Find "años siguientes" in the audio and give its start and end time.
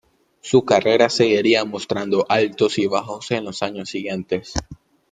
3.61-4.53